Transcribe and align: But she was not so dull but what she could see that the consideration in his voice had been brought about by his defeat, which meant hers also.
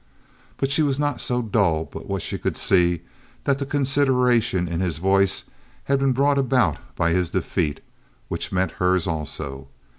But 0.57 0.71
she 0.71 0.81
was 0.81 0.97
not 0.97 1.21
so 1.21 1.43
dull 1.43 1.85
but 1.85 2.07
what 2.07 2.23
she 2.23 2.39
could 2.39 2.57
see 2.57 3.01
that 3.43 3.59
the 3.59 3.67
consideration 3.67 4.67
in 4.67 4.79
his 4.79 4.97
voice 4.97 5.43
had 5.83 5.99
been 5.99 6.11
brought 6.11 6.39
about 6.39 6.79
by 6.95 7.11
his 7.11 7.29
defeat, 7.29 7.81
which 8.27 8.51
meant 8.51 8.71
hers 8.81 9.05
also. 9.05 9.67